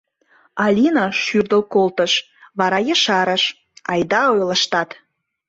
—Алина 0.63 1.05
шӱрдыл 1.23 1.61
колтыш, 1.73 2.13
вара 2.59 2.79
ешарыш:— 2.93 3.43
Айда 3.91 4.21
ойлыштат! 4.33 4.89